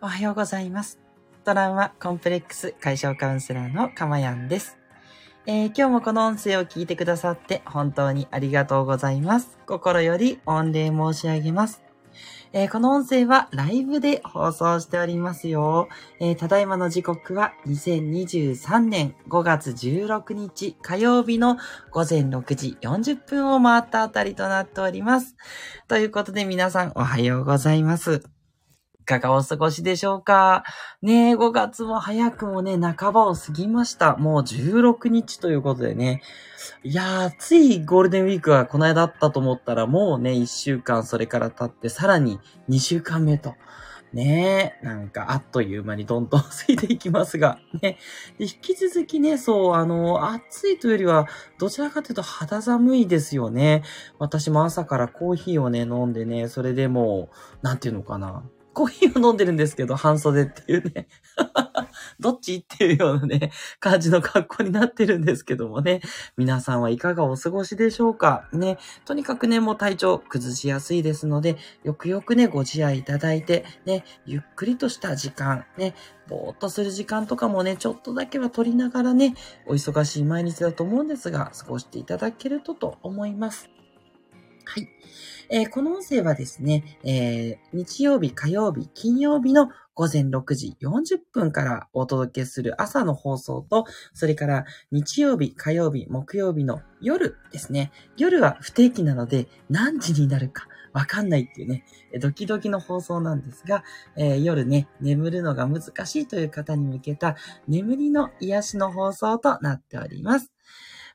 [0.00, 1.00] おはようございます。
[1.44, 4.78] トラウマコンプレックス解消カウンセラーのかまやんです。
[5.44, 9.58] えー今日もこの音声を聞いてくださって本当にありがとうございます。
[9.66, 11.82] 心より御礼申し上げます。
[12.52, 15.88] えーこの音声はライブで放送しておりますよ。
[16.20, 21.56] えーただいまの時刻は2023年5月16日火曜日の
[21.90, 25.34] 午前6時40分を回ったあたりとなっております。
[25.88, 28.37] ということで皆さんおはようございます。
[29.08, 30.64] かがお過ごしでしょうか？
[31.00, 34.16] ねえ、5月も早くもね、半ばを過ぎました。
[34.16, 36.20] もう16日ということでね。
[36.84, 43.54] いやー、ついゴールデンウィークはこの間あったと思ったら、もうね、1週間それから経って、さらに2週間目と。
[44.10, 47.98] ねえ、なんかあっという間にどんどん過ぎていきますが、ね。
[48.38, 51.26] 引き続きね、そう、あの、暑いというよりは、
[51.58, 53.82] どちらかというと肌寒いですよね。
[54.18, 57.28] 私も朝からコーヒーをね、飲んでね、それでも
[57.62, 58.44] う、なんていうのかな。
[58.78, 61.08] コーヒーを飲んでるんですけど、半袖っていうね。
[62.20, 66.00] どっちっていうようなね、感じの格好になってるんですけどもね。
[66.36, 68.48] 皆さんはいかがお過ごしでしょうか？
[68.52, 68.78] ね。
[69.04, 75.96] とにかくね、もう体調崩しやすいですので、よくよくね、ご自愛いただいて、ね、ゆっくりとした時間、ね、
[76.28, 79.34] ぼーっとする時間とかもね、ちょっとだけは取りながらね、
[79.66, 83.77] お忙しい毎日だと思うんですが、過ごしていただけるとと思います。
[84.68, 84.88] はい。
[85.48, 97.92] えーこの音声はですね、えー日曜日、火曜日、金曜日の午前6時40分からお届けする朝の放送と、それから日曜日、火曜日、木曜日の夜ですね。
[98.18, 101.86] 夜は不定期なので何時になるかわかんないっていうね、
[102.20, 103.84] ドキドキの放送なんですが、
[104.16, 110.52] えー夜ね、眠るのが難しいという方に向けた眠りの癒しの放送となっております。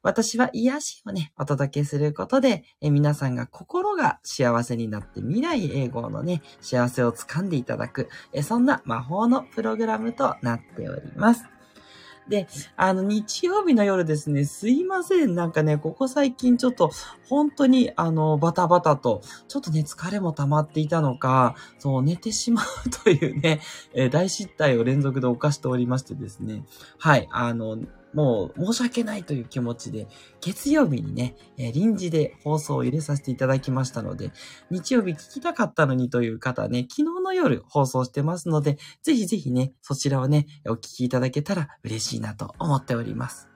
[0.03, 11.45] 私は癒しをね、お届けすることで、え皆さんが心が幸せになって未来永劫のね、幸せを掴んでいただく、えそんな魔法のプログラムとなっております。
[12.28, 15.35] で、あの、日曜日の夜ですね、すいません。
[15.35, 16.91] なんかね、ここ最近ちょっと、
[17.28, 23.59] 本当に、あの、バタバタと、ちょっとね、疲れも溜まっていたのか、そう、寝てしまうというね、
[23.94, 26.63] えー大失態を連続で犯しておりましてですね、
[26.97, 27.78] はい、あの、
[28.13, 30.07] もう申し訳ないという気持ちで、
[30.41, 34.31] 月曜日にね、え臨時で放送を入れさせていただきましたので、
[34.69, 43.53] 日曜日聞きたかったのにという方はね、昨日の夜放送してますので、ぜひぜひね、そちらをね、お聞きいただけたら嬉しいなと思っております。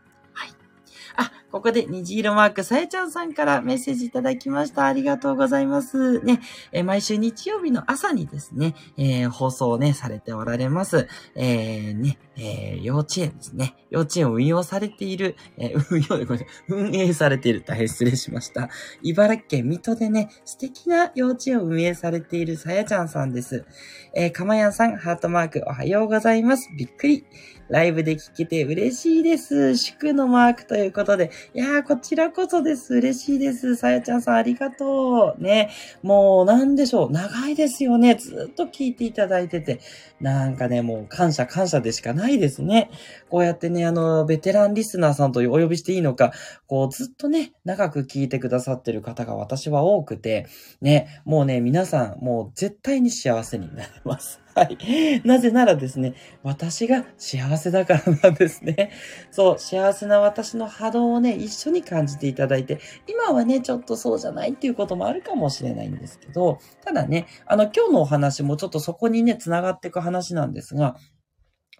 [1.18, 4.86] あ、ここで虹色マークさえちゃんさんからメッセージいただきました。
[4.86, 6.20] ありがとうございます。
[6.20, 6.40] ね、
[6.72, 11.08] え毎週日曜日の朝にですね、えー放送をね、されておられます。
[11.36, 13.76] えーね、えー幼稚園ですね。
[13.90, 16.48] 幼稚園を運用されている、え 運用でごめんなさい。
[16.70, 17.64] 運営されている。
[17.66, 18.70] 大変失礼しました。
[19.02, 23.66] 茨城県水戸でね、素敵な幼稚園を運営されているさやちゃんさんです。
[24.14, 26.70] えーかまやんさん、ハートマーク、おはようございます。
[26.78, 27.26] びっくり。
[27.70, 29.76] ライブで聞けて嬉しいです。
[29.76, 31.32] 祝のマークということで。
[31.54, 32.96] いやー、こちらこそです。
[32.96, 33.76] 嬉しいです。
[33.76, 35.42] さやちゃんさん、ありがとう。
[35.42, 35.72] ね。
[36.02, 37.12] もう、なんでしょう。
[37.12, 38.16] 長いですよね。
[38.16, 39.80] ずっと聞いていただいてて。
[40.22, 42.90] なんかね、もう感謝感謝でしかないですね。
[43.30, 46.32] こうやってね、あの、ベテランリスナーさんとお呼びしていいのか、
[46.68, 50.48] こう、ずっとね、長く聞いてくださってる方が私は多くて、
[50.82, 54.47] ね、もうね、皆さん、もう絶対に幸せになります。
[54.58, 55.22] はい。
[55.24, 58.92] なぜならですね、私が幸せだからなんですね。
[59.30, 70.96] そう、幸せな私の波動をね、一緒に感じていただいて、今はね、ちょっとそうじゃないっていうこともあるかもしれないんですけど、ただね、あの、今日のお話もちょっとそこにね、繋がっていく話なんですが、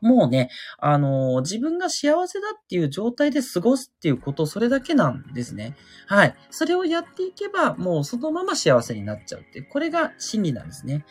[0.02, 5.76] もうね、あのー自分が幸せだっていう状態で過ごすっていうこと、それだけなんですね。
[6.06, 6.36] はい。
[6.52, 11.04] それをやっていけば、もうそのまま幸せになっちゃうっていう、これが真理なんですね。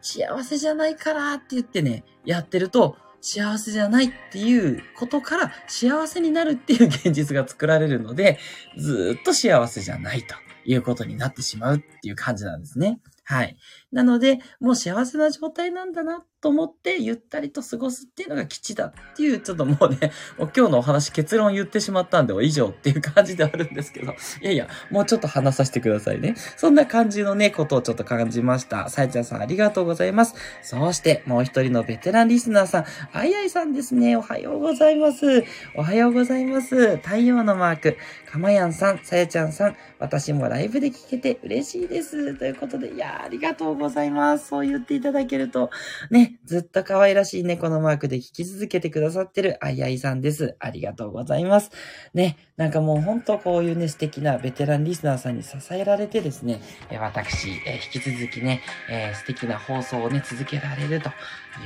[0.00, 8.38] 幸せじゃないからって言ってね、やってると、幸せじゃないっていうことから幸せになるっていう現実が作られるので、
[8.78, 13.00] ずっと幸せじゃないということになってしまうっていう感じなんですね。
[13.24, 13.56] はい。
[13.92, 26.34] なので、もう幸せな状態なんだなと思って、ゆったりと過ごすっていうのが基地だっていう、ちょっともうね、 もう今日のお話結論言ってしまったんで、以上っていう感じではあるんですけど、 いやいや、もうちょっと話させてくださいね。
[26.56, 28.88] そんな感じのね、ことをちょっと感じました。
[28.88, 30.34] さえちゃんさんありがとうございます。
[30.62, 34.16] そして、もう一人のベテランリスナーさん、あいあいさんですね。
[34.16, 35.44] おはようございます。
[35.74, 36.96] おはようございます。
[36.98, 37.96] 太陽のマーク、
[38.30, 42.34] かまやんさん、さやちゃんさん、私もライブで聞けて嬉しいです。
[42.36, 43.80] ということで、いやありがとう。
[43.80, 44.48] ございます。
[44.48, 45.70] そう言っていただけると、
[46.10, 50.56] ね、ずっと可愛らしい猫のマークで聞き続けてくださってるあいあいさんです。
[50.58, 51.70] ありがとうございます。
[52.14, 56.60] ね、なんかもう本当こういうね、素敵なベテランリスナーさんに支えられてですね、
[57.00, 61.10] 私、え引き続きね、え、素敵な放送をね、続けられると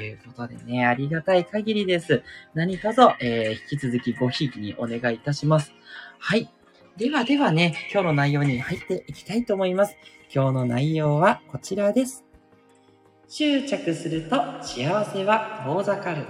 [0.00, 2.22] いうことでね、ありがたい限りです。
[2.54, 5.72] 何卒、え、引き続きごひいきにお願いいたします。
[6.18, 6.50] はい。
[6.96, 9.96] ではではね、今日の内容に入っていきたいと思います。
[10.32, 12.23] 今日の内容はこちらです。
[13.28, 16.26] 執着すると幸せは遠ざかる。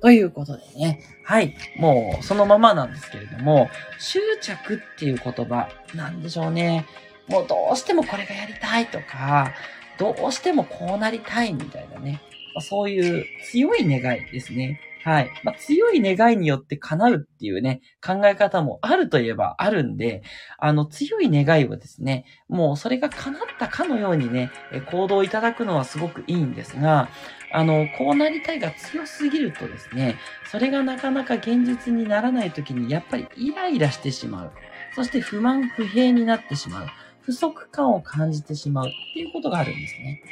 [0.00, 1.02] ということでね。
[1.24, 1.54] はい。
[1.76, 3.68] もうそのままなんですけれども、
[3.98, 6.86] 執着っていう言葉、なんでしょうね。
[7.26, 9.52] もうどうしてもこれがやりたいとか、
[9.98, 12.22] どうしてもこうなりたいみたいなね。
[12.60, 14.80] そういう強い願いですね。
[15.08, 15.30] はい。
[15.42, 20.22] まあ、強い願いによって叶うっていうね、考え方もあるといえばあるんで、
[20.58, 24.50] あの、強い願いをですね、もうそれが叶ったかのようにね、
[24.90, 27.08] 行動いただくのはすごくいいんですが、
[27.52, 34.52] あの、こうなりたいが強すぎるとですね、それがなかなか現実にならない時に、やっぱりイライラしてしまう。
[34.94, 36.86] そして不満不平になってしまう。
[37.22, 40.22] 不足感を感じてしまうっていうことがあるんですね。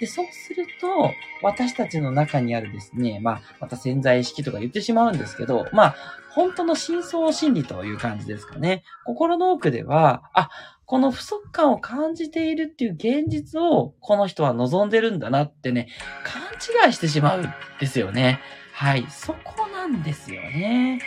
[0.00, 1.12] で、そうすると、
[1.42, 5.96] 私たちの中にあるですね、まあ、また潜在意識とか言ってしまうんですけど、まあ、
[6.30, 8.82] 本当の真相心理という感じですかね。
[9.04, 10.50] 心の奥では、あ、
[10.84, 15.88] この不足感を感じているっていう現実を、この人は望んでるんだなってね、
[16.24, 16.42] 勘
[16.86, 18.40] 違いしてしまうんですよね。
[18.72, 20.90] はい、そこなんですよね。
[20.92, 21.00] やっ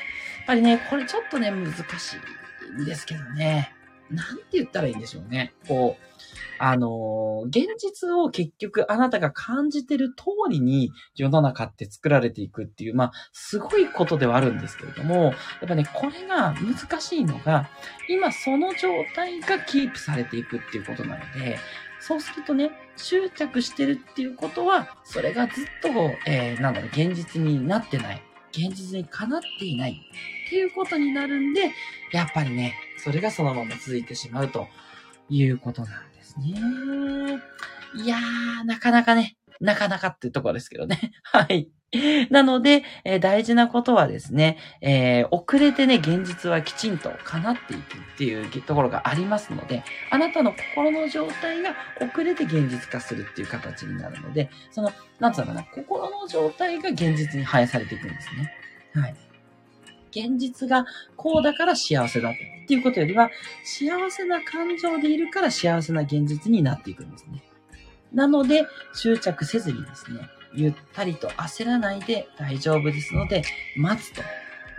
[0.48, 2.18] ぱりね、これちょっとね、難し
[2.78, 3.74] いんですけどね。
[4.10, 5.54] なんて言ったらいいんでしょうね。
[5.68, 6.07] こう、
[6.60, 15.32] あの、現実を結局あなたが感じてる通りに世の中って作られていくっていう、まあ、すごいことではあるんですけれども、や
[15.66, 17.70] っぱね、これが難しいのが、
[18.10, 21.60] 今その状態がキープされていくっていうことなので、
[22.00, 25.90] そうするとね、執着してるっていうことは、それがずっと、
[26.26, 28.22] えー、なんだろう、現実になってない。
[28.52, 31.72] 現実にかなっていないっていうことになるんで、
[32.12, 34.68] やっぱりね、それがそのまま続いてしまうと
[35.30, 37.42] いうことなんですね。
[37.96, 41.14] いやー、なかなかね、なかなかっていうとこですけどね。
[41.24, 41.70] はい。
[42.30, 58.54] なので、えー、大事なことはですね、えー、遅れてね、現実はきちんと叶っていくっていうところがありますので、あなたの心の状態が遅れて現実化するっていう形になるので、その、なんつうのかな、心の状態が現実に反映されていくんですね。
[59.02, 59.27] はい。
[60.20, 60.86] 現実が
[61.16, 62.34] こうだから幸せだっ
[62.68, 63.30] ていうことよりは、
[63.64, 67.44] 幸せな感情でいるから幸せな現実になっていくんですね。
[68.14, 73.44] なので、執着せずにですね、ゆったりと焦らないで大丈夫ですので、
[73.76, 74.22] 待つと。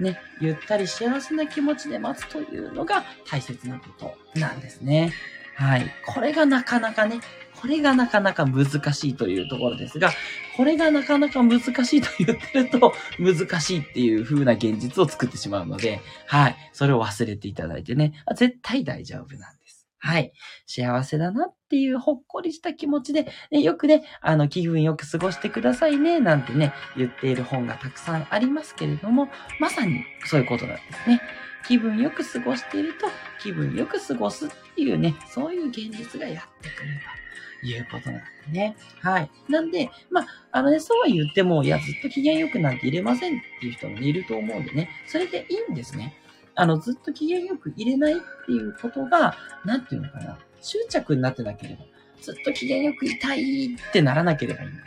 [0.00, 5.12] ね、ゆったり幸せな気持ちで待つというのが大切なことなんですね。
[5.56, 5.93] はい。
[6.06, 7.20] これがなかなかね、
[7.61, 10.11] これがなかなか難しいというところですが、
[10.58, 11.69] これがなかなか難し
[11.99, 16.56] いと言ってると、 難しいっていう風な現実を作ってしまうので、はい。
[16.72, 19.87] それを忘れていただいてね、絶対大丈夫なんです。
[19.99, 20.32] はい。
[20.66, 29.28] 幸せだなっていうほっこりした気持ちで、ね、よくね、あの、気分よく過ごしてくださいね、なんてね、言っている本がたくさんありますけれども、
[29.61, 31.20] まさにそういうことなんですね。
[31.69, 33.06] 気分よく過ごしていると、
[33.40, 37.27] 気分よく過ごすっていうね、そういう現実がやってくれば。
[37.62, 38.76] いうことなんですね。
[39.00, 39.31] はい。
[39.49, 46.14] なんで、まあ、あのね、そうは言っても、いや、ずっと機嫌良くなんて入れませんっていう人もいると思うんでね、それでいいんですね。
[46.54, 48.16] あの、ずっと機嫌よく入れないっ
[48.47, 51.85] ていうことが、なんていうのかな、執着になってなければ、
[52.21, 54.83] ずっと機嫌よくいたいってならなければいいんです。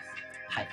[0.50, 0.68] はい。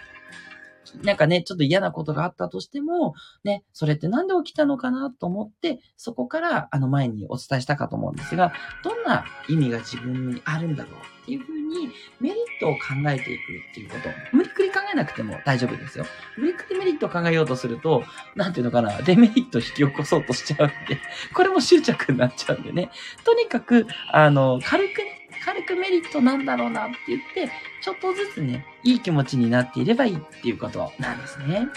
[1.03, 14.09] なんかね、ちょっと嫌なことがあったとしても、ね、それってなんで起きたのかなと思って、そこからあの前にお伝えしたかと思うんですが、どんな意味が自分にあるんだろうっていうふうにメリットを考えていくっていうこと。
[14.33, 16.07] 無理くり考えなくても大丈夫ですよ。
[16.37, 21.01] 無理くりメリットを考えようとすると、なんていうのかな、デメリットを引き起こそうとしちゃうんで、
[21.35, 22.91] これも執着になっちゃうんでね。
[23.25, 27.51] とにかく、あの、軽くね、軽くメリットなんだろうなって言って、
[27.83, 31.69] ちょっとずつね、いい気持ちになっていればいいっていうことなんですね。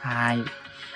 [0.00, 0.38] はい。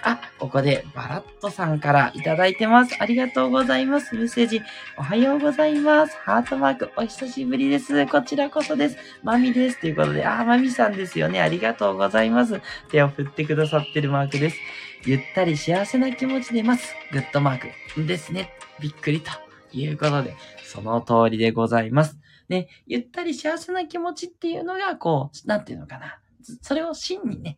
[0.07, 2.95] あ、ここでバラットさんからいただいてます。
[3.01, 4.15] ありがとうございます。
[4.15, 4.61] メッセージ。
[4.99, 6.17] おはようございます。
[6.19, 8.07] ハートマーク、お久しぶりです。
[8.07, 8.99] こちらこそです。
[9.23, 9.81] マミです。
[9.81, 11.41] ということで、あ、マミさんですよね。
[11.41, 12.61] ありがとうございます。
[12.91, 14.59] 手を振ってくださってるマークです。
[15.07, 16.95] ゆったり幸せな気持ちでます。
[17.11, 17.59] グッドマー
[17.97, 18.51] クですね。
[18.81, 19.31] びっくりと
[19.73, 22.19] いうことで、その通りでございます。
[22.51, 26.19] ね、ゆったり幸せな気持ちっていうのが、こう、なんていうのかな。
[26.61, 27.57] それを真にね、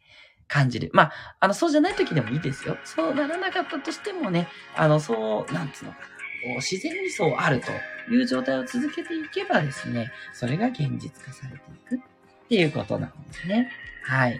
[0.48, 0.90] 感じる。
[0.92, 2.76] まあ、あの、そうじゃない時でもいいですよ。
[2.84, 6.06] そうならなかったとしてもね、あの、そう、なんつうのかな。
[6.56, 7.72] 自然にそうあると
[8.12, 13.70] いう状態を続けていけばですね、それが現実化されていくっていうことなんですね。
[14.04, 14.38] はい。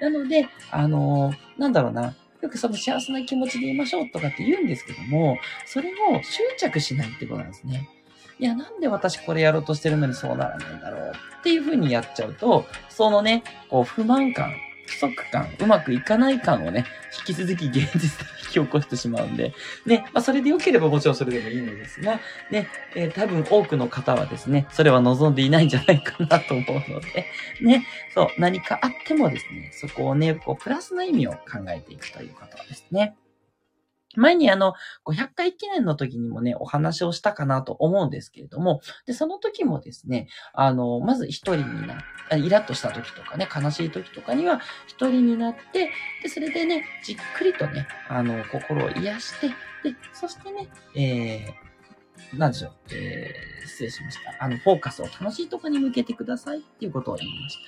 [0.00, 2.14] なので、あの、なんだろうな。
[2.40, 7.88] よくその幸せな気持ちでいましょうとかって言うんですけども、それを執着しないってことなんですね。
[8.38, 14.54] いや、なんで私これやろうとしてるのにそうならないんだろうっていう風にやっちゃうと、そのね、こう不満感
[14.88, 16.86] 不足感、うまくいかない感をね、
[17.26, 19.52] 引き続き現実で引き起こしてしまうんで、
[19.84, 27.26] ね、まあ、それで良ければもちろんそれでもいいのですが、ね、えー、多分多くの方はですね、それは望んでいないんじゃないかなと思うので、
[27.60, 33.14] ね、そう、何かあってもですね、そこをね、こう、プラスの意味を考えていくということですね。
[34.16, 34.74] 前にあの、
[35.04, 41.98] 500回記念の時にもね、お話をしたかなと思うんですけれども、で、その時もですね、あの、まず一人にな
[42.36, 45.90] イラッとした時とかね、悲しい時とかには一人になって、
[46.22, 49.54] で、それでね、じっくりとね、あの、心を癒して、で、
[50.12, 51.67] そしてね、えー、
[52.34, 54.44] なんでしょう、えー、失礼しました。
[54.44, 57.58] あの、フォーカスを楽しいとこに向けてくださいっていうことを言いまし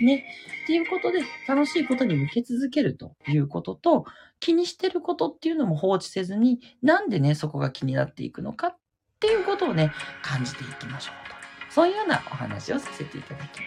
[0.00, 0.04] た。
[0.04, 0.24] ね。
[0.64, 4.04] っていうことで、楽しいことに向け続けるということと、
[4.40, 8.76] 気にしてることっていうのも放置せずに、なんでね、そこが気になっていくのかっ
[9.20, 11.36] ていうことをね、感じていきましょうと。
[11.72, 13.60] そういうようなお話をさせていただきまし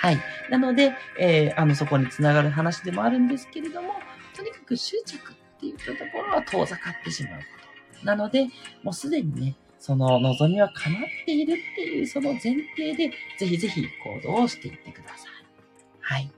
[0.00, 0.06] た。
[0.06, 0.18] はい。
[0.50, 3.94] なので、えー、あの、そこにつながる話でもあるんですけれども、
[4.36, 7.63] とにかく執着っていうところは遠ざかってしまうこと。
[8.02, 8.48] なので、
[8.82, 12.40] もうすでにね、その望みは叶っているっていうその前
[12.76, 15.28] 提で、ぜひぜひ行動をしていってください。
[16.00, 16.30] はい。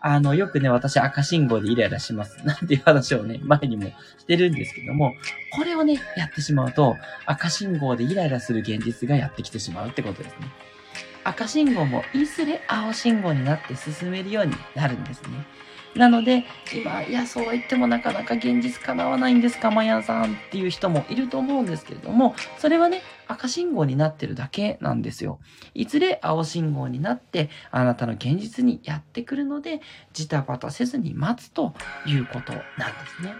[0.00, 2.38] あの、よくね、私赤信号でイライラします。
[2.46, 5.14] なんていう話をね、前にもしてるんですけども、
[5.52, 10.46] これをね、やってしまうと、赤信号でイライラする現実がやってきてしまうってことですね。
[11.24, 15.44] 赤信号もいずれ青信号になって進めるようになるんですね。
[15.96, 25.40] なので、今、いや、そうは言ってもなかなか現実叶わないんですか、マヤさんっていう人もいると思うんですけれども、それはね、赤信号になってるだけなんですよ。
[25.74, 29.80] いずれ青信号になって、あなたの現実にやってくるので、
[30.12, 31.74] ジタバタせずに待つと
[32.06, 32.64] いうことなんで
[33.18, 33.34] すね。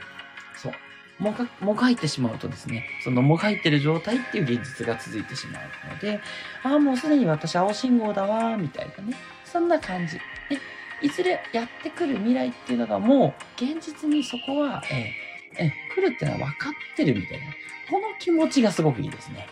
[0.56, 0.72] そう。
[1.18, 6.20] もが、もがいてしまうとですね、そのもがいてる状態っていう現実が続いてしまうので、
[6.62, 9.16] ああ、もうすでに私青信号だわ、みたいなね。
[9.44, 10.16] そんな感じ。
[10.16, 10.22] ね、
[11.02, 17.44] いずれやってくる未来っていうのがもう現実にそこは、えー、え来るっていうのは分かってるみたいな。
[17.90, 19.46] この気持ちがすごくいいですね。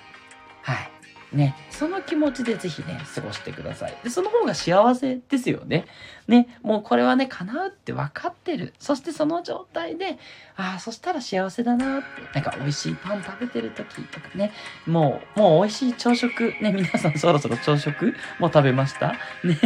[0.63, 0.91] はい。
[1.35, 3.97] ね、その気持ちでぜひね、過ごしてください。
[4.05, 5.85] で、その方が幸せですよね。
[6.29, 8.73] ね、もうこれはね、叶うって分かってる。
[8.79, 10.19] そしてその状態で、
[10.57, 14.53] ああ、そしたら幸せだなって、なんか美味しいパン食べてる時とかね、
[14.87, 19.09] もう、もう美味しい朝食、ね、皆さんそろそろ朝食もう食べました？
[19.43, 19.59] ね、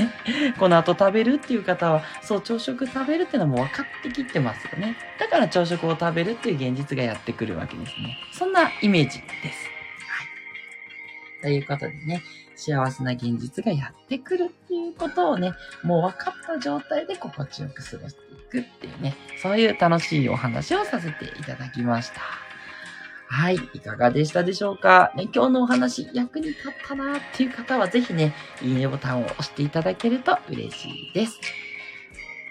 [0.58, 4.96] この後食べるっていう方は、そう、朝食食べるっていうのも分かってきてますよね。
[5.20, 8.16] だから朝食を食べるっていう現実がやってくるわけですね。
[8.32, 9.77] そんなイメージです。
[11.42, 12.22] ということでね、
[12.56, 15.52] 幸せな現実がやってくるっていうことをね、
[15.82, 22.20] もう分かった状態で心地よく過ごしていくっていうね、そういう楽しいお話をさせていただきました。
[23.30, 23.56] はい。
[23.74, 31.38] いかがでしたでしょうか、ね、今日のお話役に立ったなっていう方はぜひね、いいねボタンを押していただけると嬉しいです。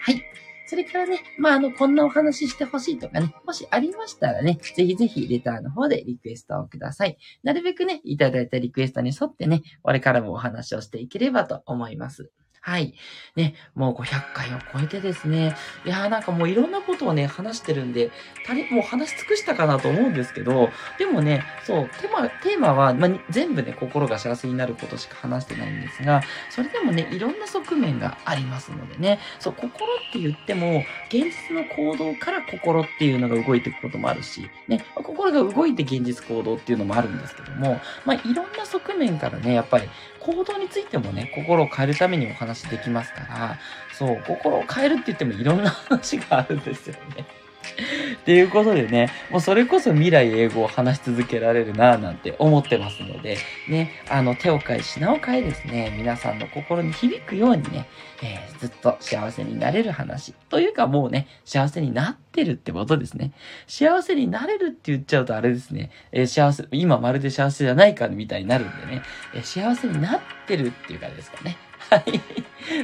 [0.01, 0.24] はい。
[0.68, 7.18] それからね、まあ、あの、こんなお話ししてほしいとかね、もしありましたらね、ぜひぜひレターの方でリクエストをください。
[7.42, 12.32] なるべくね、いただいたリクエストに沿ってね、これからもお話をしていければと思います。
[12.68, 12.94] はい。
[13.38, 15.56] ね、もう500回を超えてですね、
[15.86, 18.12] いやーなんかもういろんなことをね、話してるんで、
[18.46, 20.70] 足り、もう話し尽くしたかなと思うんですけど、
[21.00, 39.88] でもね、そう、テーマ、テーマは、まあ、全部ね、心が幸せになることしか話してないんですが、それでもね、いろんな側面がありますのでね、そう、心って言っても、現実の行動から心っていうのが動いていくこともあるし、ね、心が動いて現実行動っていうのもあるんですけども、まあ、いろんな側面からね、やっぱり
[40.20, 43.60] 行動についてもね、心を変えるためにお話できますから、
[43.94, 47.26] そう、心を変えるって言ってもいろんな話があるんですよね。
[48.22, 53.38] っていうことでね、もうそれこそ未来英語を話し続けられるなぁなんて思ってますので、
[53.70, 57.88] ね、あの手を変え品を変えですね、皆さんの心に響くようにね、
[58.24, 60.34] えー、ずっと幸せになれる話。
[60.50, 63.32] というかもうね、幸せになってるってことですね。
[63.68, 71.58] 幸せになれるって言っちゃうとあれですね、えー、幸せ、今まるで幸せじゃないかみたいになるんでね、えー、幸せになってるっていうかですかね。
[71.91, 72.22] はい。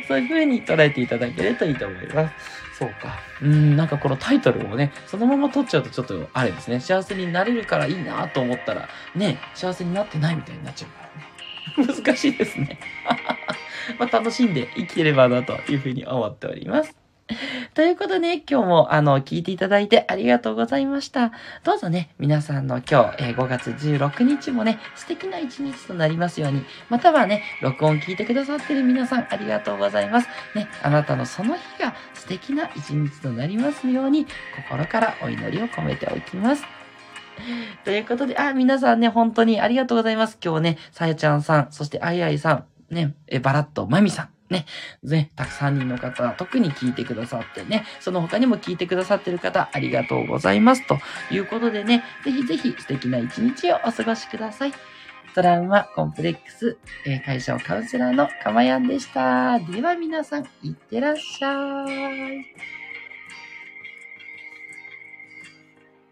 [0.07, 2.36] そういう風に捉えていただけるといいと思います。
[2.79, 3.19] そうか。
[3.41, 6.79] うん、なんかこのタイトルをね、そのまま取っちゃうとちょっとあれですね。
[6.79, 11.10] 幸せになれるからいいなと思ったら、ね、幸せになってないみたいになっちゃうか
[11.77, 11.93] らね。
[12.03, 12.79] 難しいですね。
[14.00, 17.02] まあ、楽しんで生きればなというふうに思っております。
[17.74, 21.32] ということでね、今日もあの、聞いていただいてありがとうございました。
[21.63, 30.27] どうぞね、皆さんの今日、えー、5月16日もね、素敵な一日となりますように、またはね、録音聞いてくださってる皆さんありがとうございます。
[30.56, 34.27] ね、あなたのその日が素敵な一日となりますように、
[34.70, 36.63] 心からお祈りを込めておきます。
[37.86, 40.38] ということで、あ、皆さんね、本当にありがとうございます。
[40.44, 44.65] 今日ね、さやちゃんさん、そしてあいあいさん、ね、え、バラッとまみさん、ね、
[45.03, 50.88] ね、たくさん人の方、特に聞いてくださってね、その他にも聞いてくださってる方、ありがとうございます。
[50.88, 51.00] と
[51.31, 54.74] いうことでね、ぜひぜひ素敵な一日をお過ごしください。
[55.33, 59.60] トラウマコンプレックス、えー、会社をカウンセラーのかまやんでした。
[59.60, 62.83] では皆さん、いってらっしゃい。